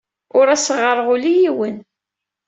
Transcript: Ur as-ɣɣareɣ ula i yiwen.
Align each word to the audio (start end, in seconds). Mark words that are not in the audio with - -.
Ur 0.37 0.45
as-ɣɣareɣ 0.55 1.07
ula 1.13 1.29
i 1.31 1.35
yiwen. 1.41 1.77